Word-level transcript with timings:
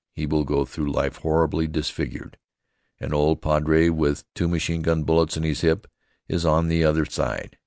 He 0.15 0.25
will 0.25 0.43
go 0.45 0.65
through 0.65 0.91
life 0.91 1.17
horribly 1.17 1.67
disfigured. 1.67 2.39
An 2.99 3.13
old 3.13 3.39
padre, 3.39 3.89
with 3.89 4.23
two 4.33 4.47
machine 4.47 4.81
gun 4.81 5.03
bullets 5.03 5.37
in 5.37 5.43
his 5.43 5.61
hip, 5.61 5.85
is 6.27 6.43
on 6.43 6.69
the 6.69 6.83
other 6.83 7.05
side. 7.05 7.59